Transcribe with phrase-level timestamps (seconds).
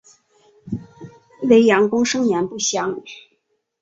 [1.43, 3.03] 雷彦恭生年不详。